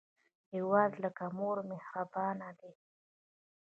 هیواد 0.53 0.91
لکه 1.03 1.25
مور 1.37 1.57
مهربانه 1.71 2.49
دی 2.59 2.73